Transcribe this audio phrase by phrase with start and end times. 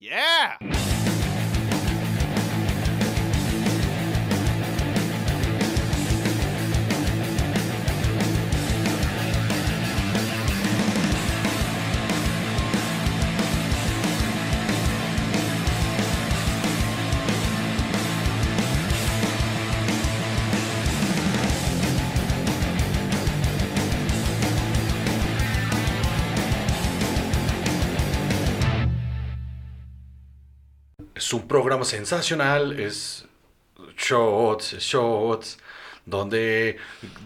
[0.00, 0.77] Yeah!
[31.28, 33.26] Es un programa sensacional, es
[33.98, 35.58] shots, shots,
[36.06, 36.78] donde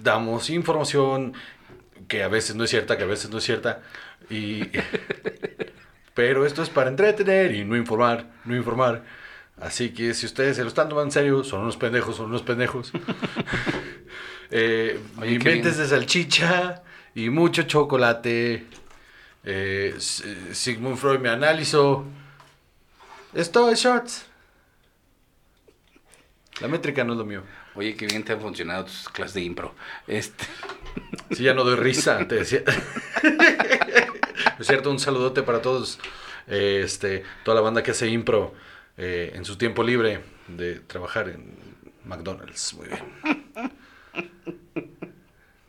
[0.03, 1.35] damos información
[2.09, 3.81] que a veces no es cierta, que a veces no es cierta.
[4.29, 4.65] Y,
[6.15, 9.05] pero esto es para entretener y no informar, no informar.
[9.61, 12.43] Así que si ustedes se lo están tomando en serio, son unos pendejos, son unos
[12.43, 12.91] pendejos.
[14.51, 16.83] eh, Oye, inventes de salchicha
[17.15, 18.67] y mucho chocolate.
[19.45, 22.05] Eh, Sigmund Freud me analizó.
[23.33, 24.27] Esto es Shots.
[26.61, 27.43] La métrica no es lo mío.
[27.75, 29.75] Oye, qué bien te han funcionado tus clases de impro.
[30.07, 30.45] Este,
[31.31, 32.63] Si ya no doy risa, te decía.
[34.59, 35.99] es cierto, un saludote para todos.
[36.47, 38.55] eh, este, toda la banda que hace impro
[38.99, 41.57] eh, en su tiempo libre de trabajar en
[42.05, 42.75] McDonald's.
[42.75, 43.73] Muy bien.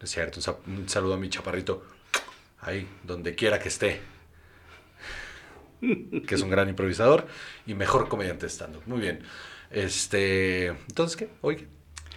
[0.02, 1.86] Es cierto, un, un saludo a mi chaparrito.
[2.60, 4.02] Ahí, donde quiera que esté.
[6.28, 7.28] Que es un gran improvisador
[7.66, 8.82] y mejor comediante estando.
[8.86, 9.22] Muy bien.
[9.72, 11.30] Este, entonces, ¿qué?
[11.42, 11.68] ¿qué?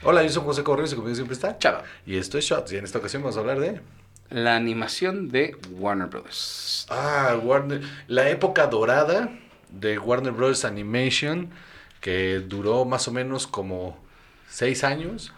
[0.03, 1.85] Hola, yo soy José Correos y conmigo siempre está Chava.
[2.05, 2.73] Y esto es Shots.
[2.73, 3.81] Y en esta ocasión vamos a hablar de.
[4.31, 6.87] la animación de Warner Brothers.
[6.91, 7.81] Ah, Warner.
[8.07, 9.31] La época dorada
[9.71, 10.65] de Warner Bros.
[10.65, 11.51] Animation,
[12.01, 13.99] que duró más o menos como
[14.49, 15.33] seis años.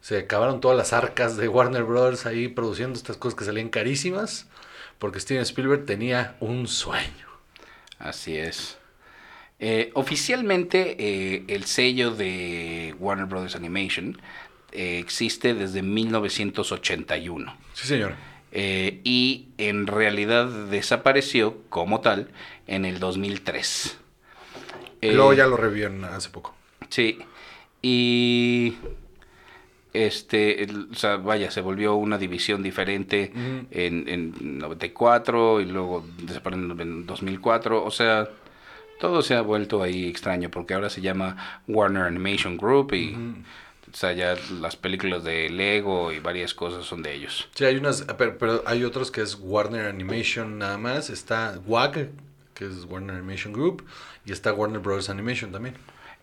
[0.00, 2.26] Se acabaron todas las arcas de Warner Bros.
[2.26, 4.48] ahí produciendo estas cosas que salían carísimas.
[4.98, 7.31] Porque Steven Spielberg tenía un sueño.
[8.02, 8.78] Así es.
[9.58, 14.20] Eh, oficialmente, eh, el sello de Warner Brothers Animation
[14.72, 17.56] eh, existe desde 1981.
[17.74, 18.14] Sí, señor.
[18.52, 22.28] y en realidad desapareció como tal
[22.66, 23.96] en el 2003.
[25.02, 26.54] Eh, Luego ya lo revivieron hace poco.
[26.88, 27.18] Sí.
[27.82, 28.74] Y
[29.92, 33.32] este, el- o sea, vaya, se volvió una división diferente
[33.70, 37.84] en, en 94 y luego desapareció en 2004.
[37.84, 38.28] O sea,
[39.00, 43.14] todo se ha vuelto ahí extraño porque ahora se llama Warner Animation Group y
[43.92, 47.48] o sea, ya las películas de Lego y varias cosas son de ellos.
[47.54, 51.10] Sí, hay unas, pero, pero hay otros que es Warner Animation nada más.
[51.10, 52.08] Está WAG,
[52.54, 53.84] que es Warner Animation Group,
[54.24, 55.10] y está Warner Bros.
[55.10, 55.74] Animation también.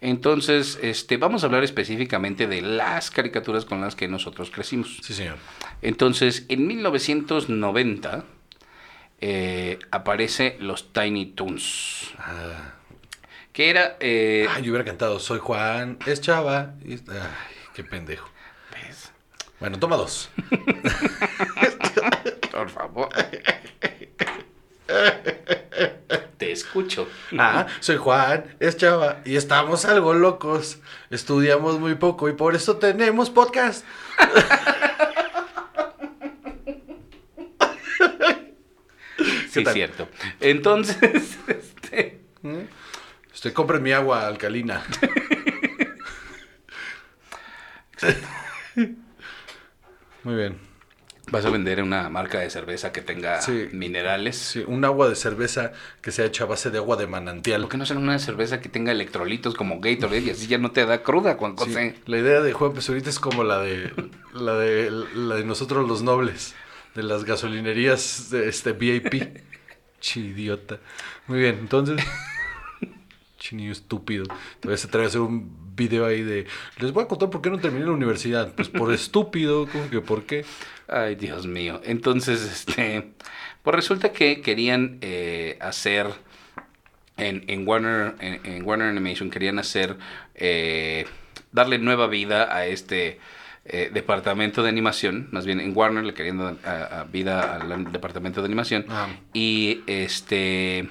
[0.02, 4.98] Entonces, este, vamos a hablar específicamente de las caricaturas con las que nosotros crecimos.
[5.04, 5.38] Sí, señor.
[5.82, 8.24] Entonces, en 1990
[9.22, 12.74] eh, aparece los Tiny Toons, Ah.
[13.52, 13.98] que era...
[14.00, 16.76] eh, Ay, yo hubiera cantado, soy Juan, es Chava.
[16.86, 17.00] y- Ay,
[17.74, 18.30] qué pendejo.
[18.72, 19.12] pues,
[19.60, 20.30] Bueno, toma dos.
[22.52, 23.10] por favor.
[26.38, 27.08] Te escucho.
[27.38, 30.80] Ah, soy Juan, es Chava, y estamos algo locos.
[31.10, 33.86] Estudiamos muy poco y por eso tenemos podcast.
[39.50, 39.74] Sí, tal?
[39.74, 40.08] cierto.
[40.40, 42.22] Entonces, este,
[43.34, 44.84] Este, compren mi agua alcalina.
[50.24, 50.69] Muy bien.
[51.32, 53.68] Vas a vender una marca de cerveza que tenga Sí.
[53.72, 54.36] minerales.
[54.38, 57.62] Sí, un agua de cerveza que sea hecha a base de agua de manantial.
[57.62, 60.72] ¿Por qué no hacer una cerveza que tenga electrolitos como Gatorade y así ya no
[60.72, 61.96] te da cruda, Juan Sí, José?
[62.06, 63.92] la idea de Juan Pesurita es como la de
[64.34, 66.56] la de la de nosotros los nobles
[66.96, 69.38] de las gasolinerías de este VIP.
[70.02, 70.80] Chidiota.
[71.28, 72.02] Muy bien, entonces
[73.38, 74.26] chinillo estúpido.
[74.60, 76.46] Te voy a traer a hacer un video ahí de
[76.80, 78.54] les voy a contar por qué no terminé la universidad.
[78.54, 80.46] Pues por estúpido, ¿cómo que por qué?
[80.92, 81.82] Ay, Dios mío.
[81.84, 83.12] Entonces, este,
[83.64, 86.08] pues resulta que querían eh, hacer
[87.18, 89.98] en, en Warner, en, en Warner Animation querían hacer,
[90.36, 91.06] eh,
[91.52, 93.20] darle nueva vida a este
[93.66, 95.28] eh, departamento de animación.
[95.32, 98.86] Más bien, en Warner le querían dar a- a vida al departamento de animación.
[98.90, 99.08] Ah.
[99.34, 100.88] Y este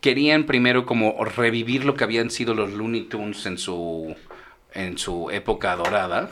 [0.00, 4.14] querían primero como revivir lo que habían sido los Looney Tunes en su
[4.74, 6.28] en su época dorada.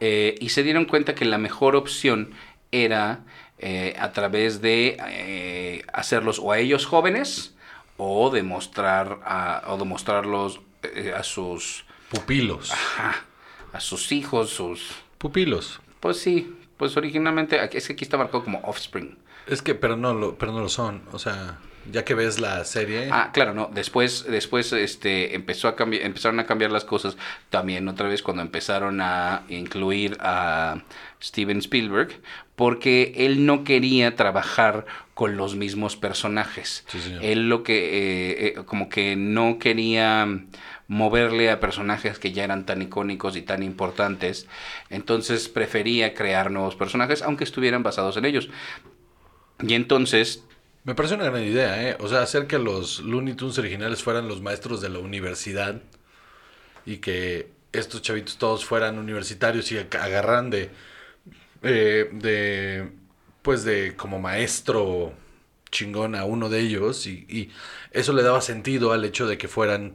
[0.00, 2.32] Eh, y se dieron cuenta que la mejor opción
[2.72, 3.20] era
[3.58, 7.54] eh, a través de eh, hacerlos o a ellos jóvenes
[7.98, 12.72] o demostrar a, o demostrarlos eh, a sus Pupilos.
[12.72, 13.24] ajá,
[13.72, 15.80] a sus hijos, sus Pupilos.
[16.00, 19.18] pues sí, pues originalmente es que aquí está marcado como offspring.
[19.46, 21.02] Es que, pero no lo, pero no lo son.
[21.12, 21.58] O sea,
[21.90, 23.08] Ya que ves la serie.
[23.10, 23.70] Ah, claro, no.
[23.72, 27.16] Después, después este, empezó a cambiar, empezaron a cambiar las cosas.
[27.48, 30.82] También otra vez cuando empezaron a incluir a
[31.22, 32.20] Steven Spielberg,
[32.54, 34.84] porque él no quería trabajar
[35.14, 36.84] con los mismos personajes.
[36.88, 37.16] Sí.
[37.22, 40.28] Él lo que, eh, eh, como que no quería
[40.86, 44.48] moverle a personajes que ya eran tan icónicos y tan importantes.
[44.90, 48.50] Entonces prefería crear nuevos personajes, aunque estuvieran basados en ellos.
[49.62, 50.44] Y entonces
[50.84, 51.96] Me parece una gran idea, ¿eh?
[52.00, 55.80] O sea, hacer que los Looney Tunes originales fueran los maestros de la universidad
[56.86, 60.70] y que estos chavitos todos fueran universitarios y ag- agarran de,
[61.62, 62.90] eh, de,
[63.42, 65.12] pues de como maestro
[65.70, 67.50] chingón a uno de ellos y,
[67.92, 69.94] eso le daba sentido al hecho de que fueran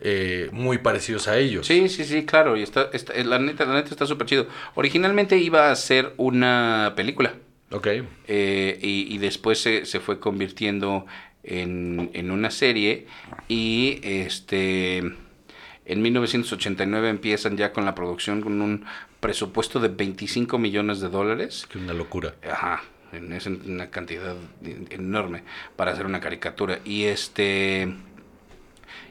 [0.00, 1.66] eh, muy parecidos a ellos.
[1.66, 4.46] Sí, sí, sí, claro, y está, está- la neta, la neta está súper chido.
[4.74, 7.34] Originalmente iba a ser una película,
[7.72, 7.86] Ok.
[8.28, 11.06] eh, y, y después se, se fue convirtiendo
[11.42, 13.06] en, en una serie,
[13.48, 18.84] y este, en 1989 empiezan ya con la producción con un
[19.20, 21.66] presupuesto de 25 millones de dólares.
[21.70, 22.34] Que una locura.
[22.48, 22.82] Ajá,
[23.12, 24.36] en- es una cantidad
[24.90, 25.42] enorme
[25.76, 26.80] para hacer una caricatura.
[26.84, 27.92] Y este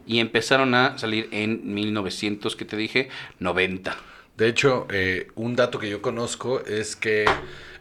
[0.07, 3.09] y empezaron a salir en 1900, que te dije,
[3.39, 3.95] 90.
[4.41, 7.25] De hecho, eh, un dato que yo conozco es que,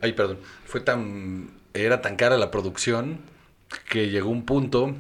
[0.03, 3.19] ay, perdón, fue tan, era tan cara la producción
[3.89, 4.95] que llegó un punto,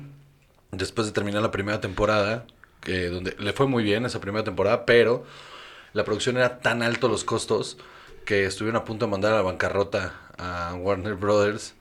[0.72, 2.46] después de terminar la primera temporada,
[2.86, 5.26] donde le fue muy bien esa primera temporada, pero
[5.92, 7.76] la producción era tan alto los costos
[8.24, 11.74] que estuvieron a punto de mandar a la bancarrota a Warner Brothers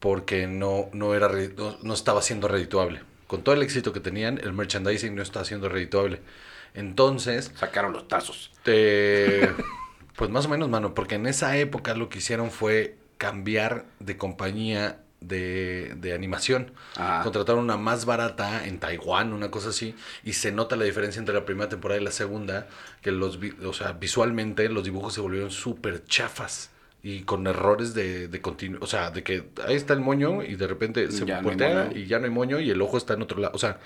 [0.00, 3.02] porque no, no, era, no, no estaba siendo redituable.
[3.26, 6.22] Con todo el éxito que tenían, el merchandising no estaba siendo redituable.
[6.76, 8.52] Entonces, Sacaron los tazos.
[8.62, 9.50] te-
[10.16, 14.16] Pues más o menos, mano, porque en esa época lo que hicieron fue cambiar de
[14.16, 16.72] compañía de, de animación.
[16.96, 17.22] Ajá.
[17.22, 19.94] Contrataron una más barata en Taiwán, una cosa así,
[20.24, 22.66] y se nota la diferencia entre la primera temporada y la segunda,
[23.02, 26.70] que los, vi- o sea, visualmente los dibujos se volvieron súper chafas
[27.02, 30.56] y con errores de, de continuo, o sea, de que ahí está el moño y
[30.56, 33.22] de repente se no voltea y ya no hay moño y el ojo está en
[33.22, 33.78] otro lado, o sea,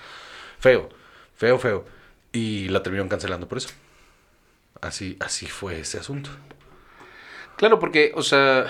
[0.59, 0.89] feo,
[1.35, 1.85] feo, feo.
[2.33, 3.69] Y la terminaron cancelando por eso.
[4.81, 6.29] Así, así fue ese asunto.
[7.57, 8.67] Claro, porque, o sea,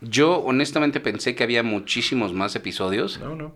[0.00, 3.18] yo honestamente pensé que había muchísimos más episodios.
[3.18, 3.54] No, no.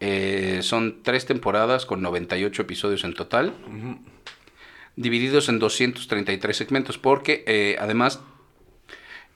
[0.00, 3.54] Eh, son tres temporadas con 98 episodios en total,
[4.96, 8.20] divididos en 233 segmentos, porque eh, además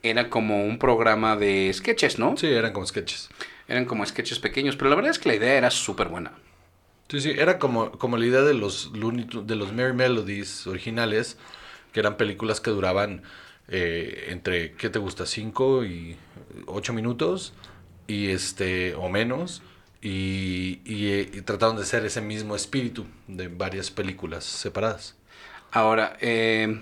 [0.02, 2.36] era como un programa de sketches, ¿no?
[2.36, 3.28] Sí, eran como sketches.
[3.68, 6.32] Eran como sketches pequeños, pero la verdad es que la idea era súper buena.
[7.08, 11.38] Sí, sí, era como, como la idea de los de los Merry Melodies originales,
[11.92, 13.22] que eran películas que duraban
[13.68, 15.26] eh, entre, ¿qué te gusta?
[15.26, 16.16] 5 y
[16.66, 17.54] 8 minutos,
[18.06, 19.62] y este, o menos,
[20.02, 25.16] y, y, y trataron de ser ese mismo espíritu de varias películas separadas.
[25.70, 26.80] Ahora, eh,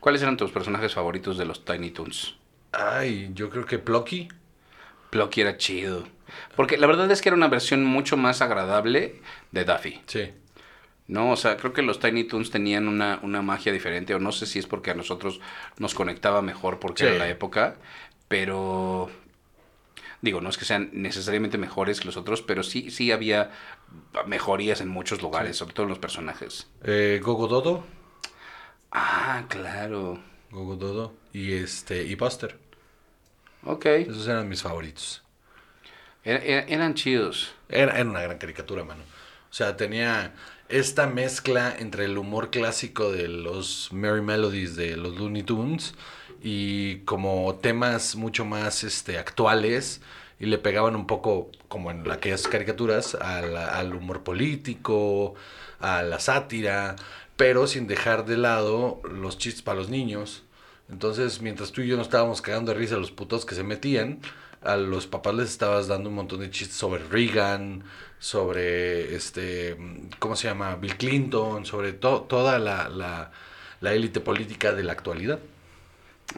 [0.00, 2.36] ¿cuáles eran tus personajes favoritos de los Tiny Toons?
[2.72, 4.28] Ay, yo creo que Plucky.
[5.10, 6.08] Plucky era chido.
[6.56, 9.20] Porque la verdad es que era una versión mucho más agradable
[9.50, 10.00] de Daffy.
[10.06, 10.30] Sí.
[11.08, 14.32] No, o sea, creo que los Tiny Toons tenían una, una magia diferente, o no
[14.32, 15.40] sé si es porque a nosotros
[15.78, 17.08] nos conectaba mejor porque Sí.
[17.08, 17.76] era la época,
[18.28, 19.10] pero
[20.22, 23.50] digo, no es que sean necesariamente mejores que los otros, pero sí, sí había
[24.26, 26.68] mejorías en muchos lugares, sobre todo en los personajes.
[26.84, 27.84] Eh, Gogo Dodo.
[28.92, 30.18] Ah, claro.
[30.50, 31.14] Gogo Dodo.
[31.32, 32.58] Y este, y Buster.
[33.64, 33.86] Ok.
[33.86, 35.22] Esos eran mis favoritos.
[36.24, 37.52] Era- era- eran chidos.
[37.68, 39.02] Era, era una gran caricatura, mano.
[39.50, 40.34] O sea, tenía
[40.68, 45.94] esta mezcla entre el humor clásico de los Merry Melodies de los Looney Tunes
[46.42, 50.00] y como temas mucho más este, actuales
[50.40, 55.34] y le pegaban un poco, como en aquellas caricaturas, a la- al humor político,
[55.80, 56.96] a la sátira,
[57.36, 60.44] pero sin dejar de lado los chistes para los niños.
[60.88, 64.20] Entonces, mientras tú y yo nos estábamos cagando de risa los putos que se metían,
[64.64, 67.84] a los papás les estabas dando un montón de chistes sobre Reagan,
[68.18, 69.76] sobre este,
[70.18, 70.76] ¿cómo se llama?
[70.76, 73.32] Bill Clinton, sobre to- toda la, la,
[73.80, 75.40] la élite política de la actualidad.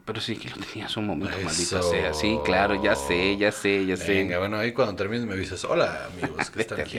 [0.05, 1.91] Pero sí que lo tenías un momento, maldita Eso.
[1.91, 2.11] sea.
[2.13, 4.13] Sí, claro, ya sé, ya sé, ya sé.
[4.15, 5.63] Venga, bueno, ahí cuando termines me avisas.
[5.65, 6.97] Hola, amigos, que Vete están aquí.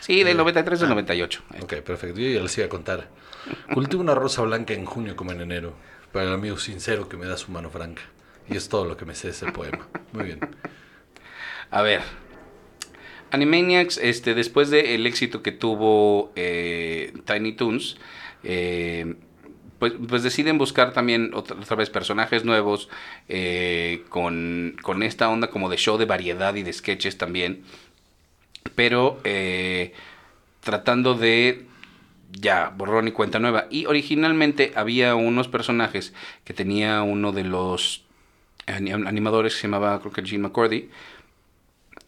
[0.00, 1.42] Sí, del Eh, 93 al ah, 98.
[1.62, 2.20] Ok, perfecto.
[2.20, 3.08] Yo ya les iba a contar.
[3.74, 5.74] Cultivo una rosa blanca en junio como en enero.
[6.16, 8.00] Para el amigo sincero que me da su mano franca.
[8.48, 9.86] Y es todo lo que me sé de ese poema.
[10.14, 10.40] Muy bien.
[11.70, 12.00] A ver.
[13.32, 17.98] Animaniacs, este, después del éxito que tuvo eh, Tiny Toons,
[18.44, 19.16] eh,
[19.78, 22.88] pues, pues deciden buscar también otra, vez personajes nuevos
[23.28, 27.62] eh, con, con esta onda como de show de variedad y de sketches también.
[28.74, 29.20] Pero
[30.62, 31.65] tratando de
[32.40, 33.66] ya, borrón y cuenta nueva.
[33.70, 36.12] Y originalmente había unos personajes
[36.44, 38.04] que tenía uno de los
[38.66, 40.90] ani- animadores que se llamaba, creo que Gene McCordy,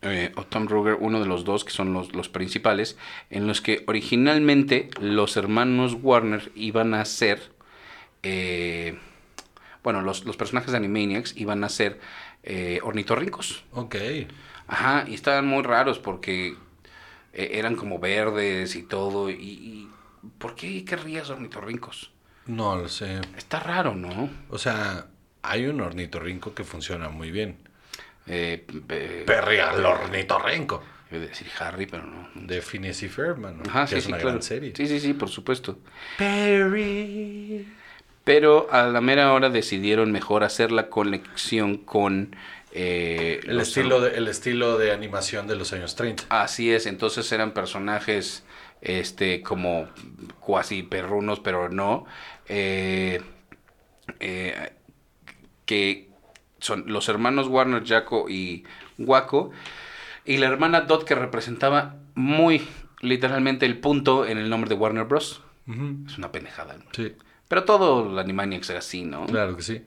[0.03, 2.97] eh, o Tom Ruger, uno de los dos que son los, los principales,
[3.31, 7.51] en los que originalmente los hermanos Warner iban a ser,
[8.23, 8.99] eh,
[9.83, 11.99] bueno, los, los personajes de Animaniacs iban a ser
[12.43, 13.65] eh, ornitorrincos.
[13.73, 13.97] Ok.
[14.69, 16.55] Ajá, y estaban muy raros porque
[17.33, 19.31] eh, eran como verdes y todo.
[19.31, 19.89] Y, y
[20.39, 22.13] ¿Por qué querrías ornitorrincos?
[22.47, 23.21] No lo sé.
[23.37, 24.31] Está raro, ¿no?
[24.49, 25.07] O sea,
[25.43, 27.59] hay un ornitorrinco que funciona muy bien.
[28.27, 30.83] Eh, eh, Perry al ornitorrinco.
[31.11, 32.29] iba a decir Harry, pero no.
[32.35, 33.11] De Phineas y.
[33.69, 34.31] Ajá, que sí, es sí, una claro.
[34.31, 34.73] gran serie.
[34.77, 35.79] Sí, sí, sí, por supuesto.
[36.17, 37.67] Perry.
[38.25, 42.37] Pero a la mera hora decidieron mejor hacer la conexión con...
[42.73, 46.25] eh, El estilo, de, el estilo de animación de los años 30.
[46.29, 48.45] Así es, entonces eran personajes
[48.81, 49.89] este como
[50.41, 52.07] cuasi perrunos, pero no.
[52.49, 53.21] eh,
[54.21, 54.73] eh,
[55.67, 56.09] que
[56.61, 58.65] son los hermanos Warner, Jaco y
[58.99, 59.51] Waco.
[60.25, 62.67] Y la hermana Dot que representaba muy
[63.01, 65.43] literalmente el punto en el nombre de Warner Bros.
[66.07, 66.79] Es una pendejada.
[66.79, 66.85] ¿no?
[66.93, 67.15] Sí,
[67.47, 69.27] Pero todo el Animaniacs era así, ¿no?
[69.27, 69.83] claro que sí.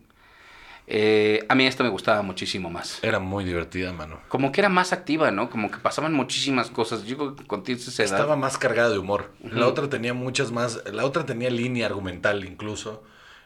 [0.88, 3.00] Eh, a mí esta me gustaba muchísimo más.
[3.02, 4.20] Era muy divertida, mano.
[4.28, 5.50] Como que era más activa, ¿no?
[5.50, 7.06] Como que pasaban muchísimas cosas.
[7.06, 8.14] Yo creo que con esa edad...
[8.20, 9.32] Estaba más cargada de humor.
[9.42, 10.84] La otra tenía muchas más.
[10.92, 13.04] La otra tenía línea argumental incluso.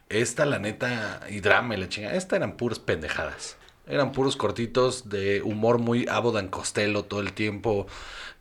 [0.10, 2.16] Esta, la neta, y drama y la chingada.
[2.16, 3.58] Esta eran puras pendejadas.
[3.88, 7.86] Eran puros cortitos de humor muy Abbott and Costello todo el tiempo.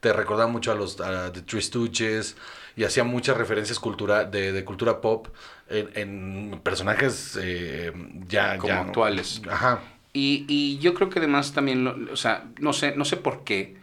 [0.01, 2.37] Te recordaba mucho a los a The Three Stooges.
[2.77, 5.29] Y hacía muchas referencias cultura, de, de cultura pop
[5.69, 7.93] en, en personajes eh,
[8.29, 9.43] ya, Como ya- actuales.
[9.49, 9.81] Ajá.
[10.13, 13.77] Y, y yo creo que además también, o sea, no sé, no sé por qué,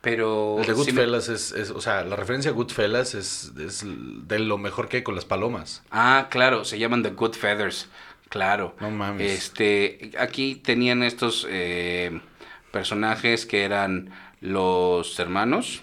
[0.00, 0.56] pero...
[0.60, 4.38] El de me- Goodfellas es, es, o sea, la referencia a Goodfellas es, es de
[4.38, 5.82] lo mejor que hay con las palomas.
[5.90, 7.88] Ah, claro, se llaman The Good Feathers,
[8.28, 8.76] claro.
[8.80, 9.30] No mames.
[9.32, 12.20] Este, aquí tenían estos eh,
[12.70, 15.82] personajes que eran los hermanos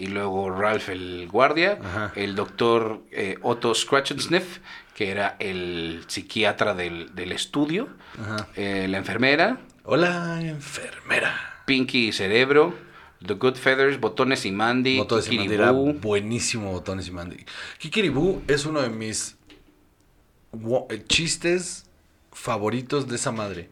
[0.00, 2.12] y luego Ralph el guardia, Ajá.
[2.16, 4.58] el doctor eh, Otto Scratch and Sniff,
[4.94, 7.88] que era el psiquiatra del, del estudio,
[8.20, 8.48] Ajá.
[8.56, 11.62] eh, la enfermera, Hola, enfermera.
[11.66, 12.74] Pinky y Cerebro,
[13.26, 17.44] The Good Feathers, Botones y Mandy, Botones y Mandy era buenísimo, Botones y Mandy.
[17.78, 19.36] Kikiribú es uno de mis
[20.90, 21.86] eh, chistes
[22.32, 23.68] favoritos de esa madre.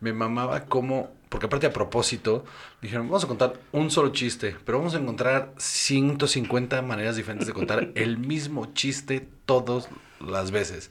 [0.00, 2.46] Me mamaba como, porque aparte a propósito,
[2.80, 7.52] dijeron, vamos a contar un solo chiste, pero vamos a encontrar 150 maneras diferentes de
[7.52, 10.88] contar el mismo chiste todas las veces.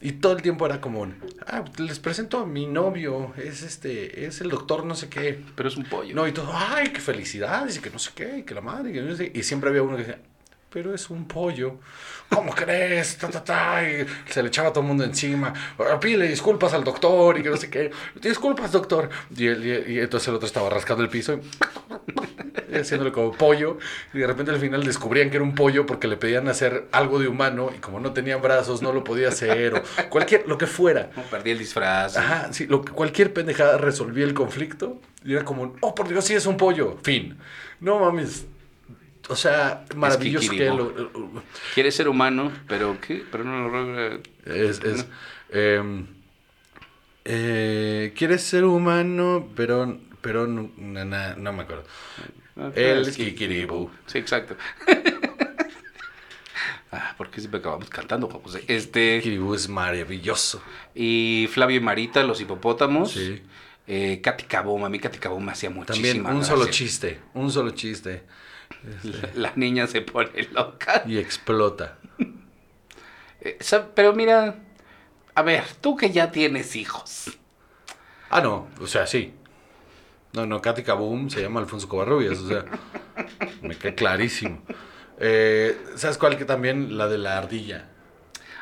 [0.00, 1.06] Y todo el tiempo era como,
[1.46, 5.40] ah, les presento a mi novio, es este, es el doctor no sé qué.
[5.54, 6.16] Pero es un pollo.
[6.16, 8.90] No, y todo, ay, qué felicidades, y que no sé qué, y que la madre,
[8.90, 9.30] y que no sé.
[9.32, 10.20] Y siempre había uno que decía,
[10.72, 11.76] pero es un pollo.
[12.28, 13.16] ¿Cómo crees?
[13.18, 15.52] Ta, ta, ta, y se le echaba a todo el mundo encima.
[15.78, 17.90] "Ah, Pídele disculpas al doctor, y que no sé qué.
[18.22, 19.10] Disculpas, doctor.
[19.36, 21.40] Y, él- y- y entonces el otro estaba rascando el piso y,
[22.76, 23.78] haciéndole como pollo.
[24.14, 27.18] Y de repente al final descubrían que era un pollo porque le pedían hacer algo
[27.18, 30.66] de humano, y como no tenía brazos, no lo podía hacer, o cualquier, lo que
[30.68, 31.10] fuera.
[31.30, 32.16] Perdí el disfraz.
[32.16, 36.34] Ajá, sí, lo, cualquier pendejada resolvía el conflicto y era como, oh, por Dios, sí
[36.34, 37.36] es un pollo, fin.
[37.80, 38.46] No mames.
[39.30, 40.76] O sea, maravilloso que Kikiribú.
[40.76, 41.42] lo, lo-
[41.74, 43.24] Quiere ser humano, pero ¿qué?
[43.30, 44.18] Pero no lo logra.
[44.44, 45.06] es, es,
[45.50, 46.06] em,
[47.24, 51.84] eh, quieres ser humano, pero, pero no, no me acuerdo.
[52.56, 53.90] Ah, El es Kikiribú.
[54.06, 54.56] Sí, exacto.
[56.92, 58.64] ah, ¿por qué siempre acabamos cantando, José?
[58.66, 60.62] Este, Kikiribú es maravilloso.
[60.94, 63.12] y Flavio y Marita, los hipopótamos.
[63.12, 63.42] Sí.
[63.86, 67.50] Eh, Katy Kaboom, a mí Katy Kaboom me hacía muchísima También un solo chiste, un
[67.50, 68.22] solo chiste.
[69.02, 71.02] La, la niña se pone loca.
[71.06, 71.98] Y explota.
[73.40, 73.58] Eh,
[73.94, 74.56] pero mira,
[75.34, 77.38] a ver, tú que ya tienes hijos.
[78.28, 79.34] Ah, no, o sea, sí.
[80.32, 82.64] No, no, Katy Kaboom se llama Alfonso Covarrubias, o sea,
[83.62, 84.62] me queda clarísimo.
[85.18, 86.96] Eh, ¿Sabes cuál que también?
[86.96, 87.86] La de la ardilla.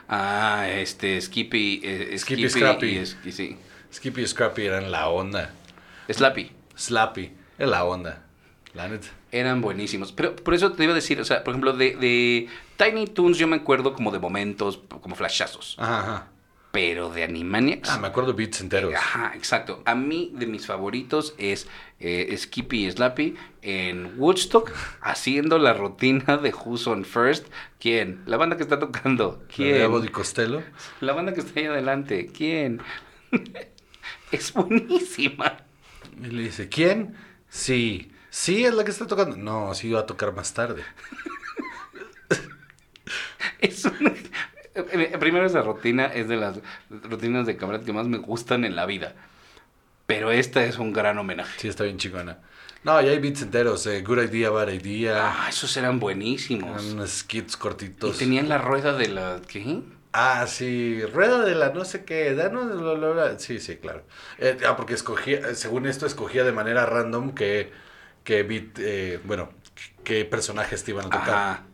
[0.09, 1.81] Ah, este, Skippy.
[1.85, 2.87] eh, Skippy Scrappy.
[2.87, 3.59] y es- y sí.
[3.93, 5.51] Skippy y Scrappy eran la onda.
[6.11, 6.51] Slappy.
[6.77, 8.25] Slappy es la onda.
[8.79, 9.09] La neta.
[9.33, 10.13] Eran buenísimos.
[10.13, 13.37] Pero por eso te iba a decir, o sea, por ejemplo, de, de Tiny Toons
[13.37, 15.75] yo me acuerdo como de momentos, como flashazos.
[15.81, 16.29] Ajá, ajá.
[16.71, 17.91] Pero de Animaniacs.
[17.91, 18.95] Ah, me acuerdo de beats enteros.
[18.95, 19.83] Ajá, exacto.
[19.85, 21.67] A mí, de mis favoritos es
[21.99, 24.71] eh, Skippy y Slappy en Woodstock
[25.01, 27.49] haciendo la rutina de Who's on First.
[27.81, 28.23] ¿Quién?
[28.27, 29.41] La banda que está tocando.
[29.41, 29.83] La de ¿Quién?
[29.83, 30.63] Abbott y Costello.
[31.01, 32.31] La banda que está ahí adelante.
[32.33, 32.81] ¿Quién?
[34.31, 35.57] es buenísima.
[36.23, 37.17] Y le dice, ¿quién?
[37.49, 38.13] Sí.
[38.41, 39.37] ¿Sí es la que está tocando?
[39.37, 40.85] No, sí va a tocar más tarde.
[43.61, 44.15] Es una-
[44.75, 48.77] eh, Primero esa rutina es de las rutinas de cabaret que más me gustan en
[48.77, 49.15] la vida.
[50.07, 51.59] Pero esta es un gran homenaje.
[51.59, 52.39] Sí, está bien chingona.
[52.85, 53.87] No, y hay beats enteros.
[53.89, 55.33] eh, Good Idea, Bad Idea.
[55.33, 56.81] Ah, esos eran buenísimos.
[56.83, 58.19] Eran unos skits Y cortitos.
[58.19, 59.41] tenían la rueda de la...
[59.49, 59.83] ¿Qué?
[60.13, 63.39] Ah, sí, rueda de la no sé qué, danos bla, bla, bla.
[63.39, 64.05] Sí, sí, claro.
[64.39, 67.73] Eh, ah, porque escogía, según esto, escogía de manera random que,
[68.25, 69.51] que beat, eh, bueno,
[70.05, 71.29] qué personajes te iban a tocar.
[71.31, 71.65] Ajá.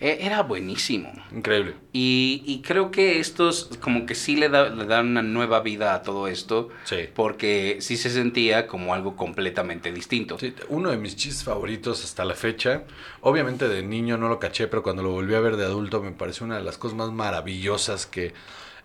[0.00, 1.12] E- Era buenísimo.
[1.32, 1.74] Increíble.
[1.92, 5.94] Y, y creo que estos como que sí le, da- le dan una nueva vida
[5.94, 6.70] a todo esto.
[6.84, 7.08] Sí.
[7.14, 10.38] Porque sí se sentía como algo completamente distinto.
[10.38, 12.84] Sí, uno de mis chistes favoritos hasta la fecha.
[13.20, 16.10] Obviamente de niño no lo caché, pero cuando lo volví a ver de adulto me
[16.12, 18.34] pareció una de las cosas más maravillosas que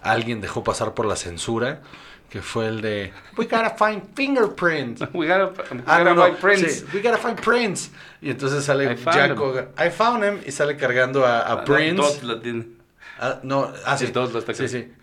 [0.01, 1.81] alguien dejó pasar por la censura,
[2.29, 5.01] que fue el de We gotta find fingerprints.
[5.13, 6.81] We gotta, we Ah, gotta no, no, find prints.
[6.81, 7.89] sí, we gotta find Prince.
[8.21, 11.65] Y entonces sale I found Jaco, I found him, y sale cargando a, a Ah,
[11.65, 12.23] Prince.
[12.23, 12.39] Lo.
[13.19, 14.07] Ah, no, ah, sí.
[14.07, 14.93] Sí, todos lo está sí,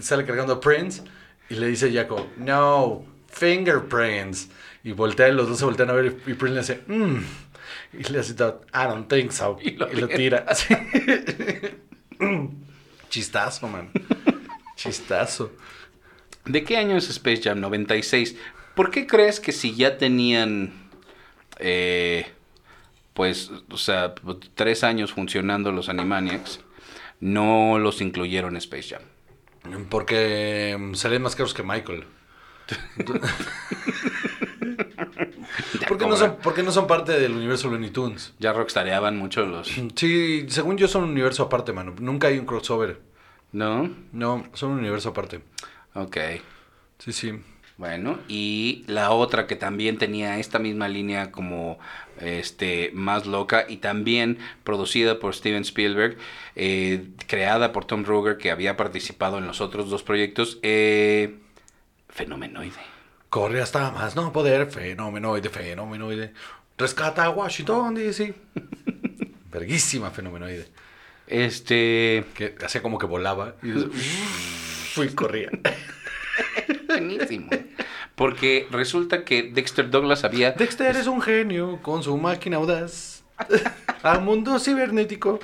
[0.00, 1.02] Sale cargando a Prince
[1.48, 4.48] y le dice Jaco, no, fingerprints.
[4.82, 7.18] Y voltea, y los dos se voltean a ver y, Prince le dice, mmm.
[7.92, 9.58] Y le hace I don't think so.
[9.60, 10.46] Y Y lo lo, tira.
[13.10, 13.90] Chistazo, man.
[14.76, 15.52] Chistazo.
[16.44, 17.60] ¿De qué año es Space Jam?
[17.60, 18.36] 96.
[18.74, 20.72] ¿Por qué crees que si ya tenían,
[21.58, 22.26] eh,
[23.14, 24.14] pues, o sea,
[24.54, 26.60] tres años funcionando los Animaniacs,
[27.20, 29.02] no los incluyeron en Space Jam?
[29.88, 32.04] Porque mm, salían más caros que Michael.
[35.88, 38.32] porque, no son, porque no son parte del universo Looney Tunes.
[38.38, 39.68] Ya rockstareaban mucho los...
[39.96, 41.94] Sí, según yo son un universo aparte, mano.
[41.98, 43.00] Nunca hay un crossover.
[43.52, 43.90] ¿No?
[44.12, 45.40] No, son un universo aparte.
[45.94, 46.16] Ok.
[46.98, 47.32] Sí, sí.
[47.76, 51.78] Bueno, y la otra que también tenía esta misma línea como
[52.20, 56.18] este más loca y también producida por Steven Spielberg,
[56.56, 61.38] eh, creada por Tom Ruger que había participado en los otros dos proyectos, eh,
[62.10, 62.72] Fenomenoide.
[63.30, 66.34] Corre hasta más no poder, fenomenoide, fenomenoide.
[66.76, 68.34] Rescata a Washington, DC.
[69.50, 70.68] Verguísima fenomenoide.
[71.26, 73.70] Este, Que hacía como que volaba y,
[74.96, 75.50] y corría.
[76.88, 77.50] buenísimo.
[78.14, 83.24] Porque resulta que Dexter Douglas había Dexter es un genio con su máquina audaz.
[84.02, 85.40] Al mundo cibernético.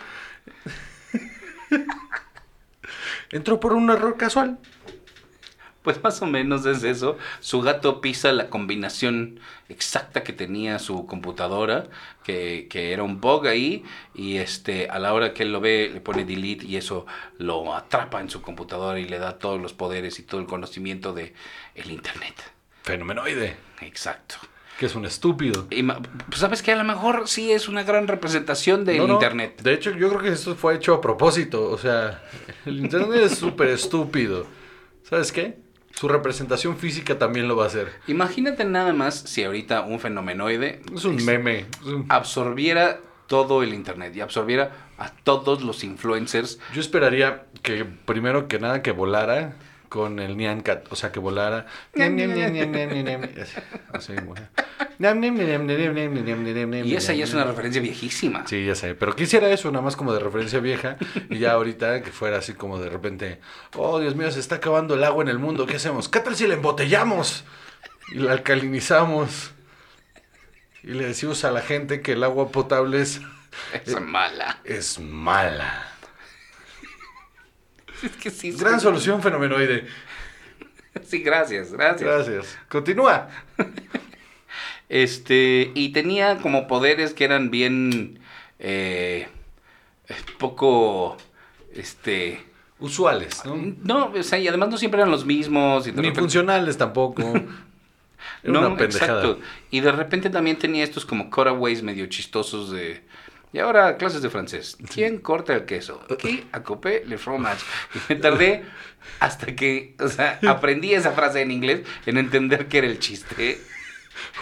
[3.31, 4.59] Entró por un error casual.
[5.87, 7.17] Pues más o menos es eso.
[7.39, 11.87] Su gato pisa la combinación exacta que tenía su computadora,
[12.25, 15.89] que, que era un bug ahí, y este, a la hora que él lo ve,
[15.95, 17.07] le pone delete y eso
[17.39, 21.13] lo atrapa en su computadora y le da todos los poderes y todo el conocimiento
[21.13, 21.35] de
[21.77, 22.35] el internet.
[22.83, 23.55] Fenomenoide.
[23.81, 24.39] Exacto.
[24.81, 25.69] Que es un estúpido.
[25.71, 29.15] Y pues sabes que a lo mejor sí es una gran representación del No, no,
[29.15, 29.63] internet.
[29.63, 31.71] De hecho, yo creo que esto fue hecho a propósito.
[31.71, 32.25] O sea,
[32.65, 34.49] el internet es súper estúpido.
[35.05, 35.65] ¿Sabes qué?
[35.99, 37.91] Su representación física también lo va a hacer.
[38.07, 41.61] Imagínate nada más si ahorita un fenomenoide Es un meme.
[41.81, 46.59] es un- absorbiera todo el internet y absorbiera a todos los influencers.
[46.75, 49.57] Yo esperaría que primero que nada que volara
[49.89, 50.87] con el Nyan Cat.
[50.91, 51.67] O sea, que volara.
[56.85, 58.47] Y esa ya es una referencia viejísima.
[58.47, 60.97] Sí, ya sé, pero quisiera eso, nada más como de referencia vieja,
[61.29, 63.41] y ya ahorita que fuera así como de repente,
[63.77, 66.09] oh Dios mío, se está acabando el agua en el mundo, ¿qué hacemos?
[66.09, 67.45] ¿Qué tal si la embotellamos?
[68.13, 69.53] Y la alcalinizamos.
[70.83, 73.21] Y le decimos a la gente que el agua potable es,
[73.85, 74.59] Es mala.
[74.65, 75.96] es mala.
[78.03, 78.53] Es que sí.
[78.53, 79.87] Gran solución fenomenoide.
[81.05, 82.03] Sí, gracias, gracias.
[82.27, 82.59] Gracias.
[82.69, 83.29] Continúa.
[84.89, 88.21] Este, y tenía como poderes que eran bien
[88.61, 89.27] eh,
[90.39, 91.17] poco
[91.75, 92.41] este
[92.79, 93.57] Usuales, ¿no?
[93.83, 97.23] no, o sea, y además no siempre eran los mismos y Ni repente- funcionales tampoco.
[98.43, 99.23] Era no, una pendejada.
[99.25, 99.41] exacto.
[99.71, 103.03] Y de repente también tenía estos como cutaways medio chistosos de
[103.53, 104.77] Y ahora clases de francés.
[104.93, 106.01] ¿Quién corta el queso?
[106.19, 107.65] Qui a couper le fromage?
[107.95, 108.65] Y me tardé
[109.21, 113.59] hasta que, o sea, aprendí esa frase en inglés en entender que era el chiste.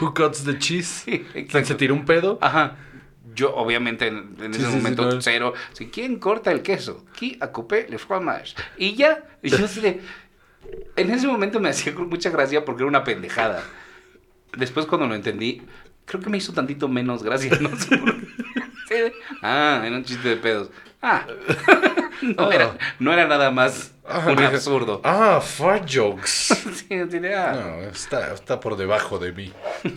[0.01, 0.87] Who cuts the cheese?
[1.05, 1.77] Sí, ¿Se exacto.
[1.77, 2.38] tiró un pedo?
[2.40, 2.77] Ajá.
[3.35, 5.21] Yo, obviamente, en, en Sí, ese sí, momento, no.
[5.21, 5.53] cero.
[5.73, 7.05] Así, ¿Quién corta el queso?
[7.17, 8.55] Qui a couper le fromage?
[8.79, 9.25] Y ya.
[9.43, 10.01] Y yo así de...
[10.97, 13.62] En ese momento me hacía mucha gracia porque era una pendejada.
[14.57, 15.62] Después, cuando lo entendí,
[16.05, 17.51] creo que me hizo tantito menos gracia.
[17.61, 17.71] No.
[18.88, 18.94] Sí,
[19.42, 20.70] ah, era un chiste de pedos.
[21.03, 21.27] Ah.
[22.23, 22.55] No, Ah.
[22.55, 25.01] era, no era nada más Ah, un absurdo.
[25.05, 26.55] Ah, fart jokes.
[26.88, 26.94] Sí,
[27.35, 27.53] ah.
[27.53, 29.53] No, está, está por debajo de mí.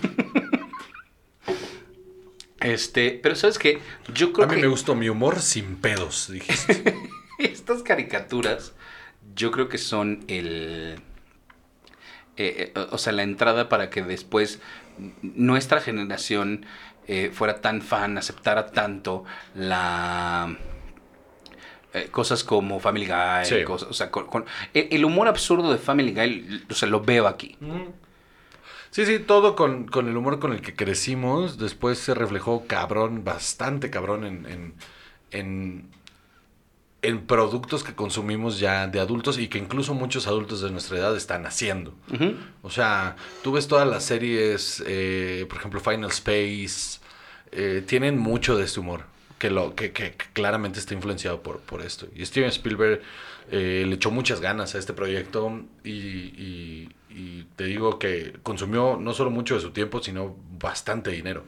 [2.60, 3.80] Este, pero ¿sabes qué?
[4.14, 4.62] Yo creo A mí que...
[4.62, 6.96] me gustó mi humor sin pedos, dijiste.
[7.38, 8.74] Estas caricaturas,
[9.36, 11.00] yo creo que son el.
[12.36, 14.60] eh, eh, o sea, la entrada para que después
[15.22, 16.66] nuestra generación
[17.08, 19.24] eh, fuera tan fan, aceptara tanto
[19.56, 20.56] la.
[21.94, 23.64] eh, cosas como Family Guy, Sí.
[23.64, 27.02] cosas- o sea, con, con- el, el humor absurdo de Family Guy, o sea, lo
[27.02, 27.58] veo aquí.
[28.92, 31.58] Sí, sí, todo con, con el humor con el que crecimos.
[31.58, 34.74] Después se reflejó cabrón, bastante cabrón en, en,
[35.32, 35.90] en,
[37.04, 41.16] en productos que consumimos ya de adultos y que incluso muchos adultos de nuestra edad
[41.16, 41.94] están haciendo.
[42.64, 47.00] O sea, tú ves todas las series, eh, por ejemplo, Final Space,
[47.52, 49.04] eh, tienen mucho de este humor,
[49.38, 52.08] que, lo, que, que- que claramente está influenciado por, por esto.
[52.16, 53.02] Y Steven Spielberg
[53.52, 58.98] eh, le echó muchas ganas a este proyecto y, y- y te digo que consumió
[59.00, 61.44] no solo mucho de su tiempo, sino bastante dinero.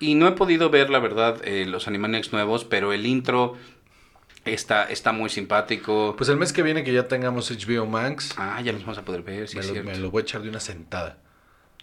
[0.00, 3.56] Y no he podido ver, la verdad, eh, los Animaniacs nuevos, pero el intro
[4.44, 6.14] está, está muy simpático.
[6.16, 9.04] Pues el mes que viene que ya tengamos HBO Max, Ah, ya los vamos a
[9.04, 9.90] poder ver, sí me, es lo, cierto.
[9.90, 11.18] me lo voy a echar de una sentada.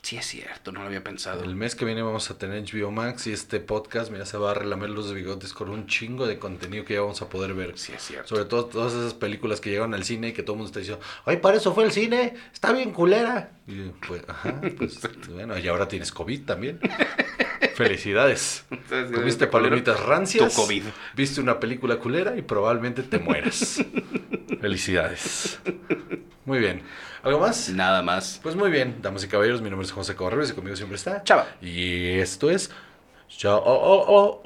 [0.04, 1.44] Sí es cierto, no lo había pensado.
[1.44, 4.50] El mes que viene vamos a tener HBO Max y este podcast, mira, se va
[4.50, 7.78] a relamer los bigotes con un chingo de contenido que ya vamos a poder ver.
[7.78, 8.28] Sí es cierto.
[8.30, 10.80] Sobre todo todas esas películas que llegan al cine y que todo el mundo está
[10.80, 13.52] diciendo, ay, para eso fue el cine, está bien culera.
[13.68, 16.80] Y pues, ajá, pues, bueno, y ahora tienes COVID también.
[17.84, 18.66] Felicidades.
[18.70, 20.54] Entonces, Comiste este culero, palomitas rancias.
[20.54, 20.84] Tu COVID.
[21.16, 23.84] Viste una película culera y probablemente te mueras.
[24.62, 25.60] Felicidades.
[26.46, 26.84] Muy bien.
[27.24, 27.70] ¿Algo más?
[27.70, 28.40] Nada más.
[28.42, 31.24] Pues muy bien, damas y caballeros, mi nombre es José Correos y conmigo siempre está
[31.24, 31.48] Chava.
[31.62, 32.72] Y esto es
[33.38, 34.42] Chao.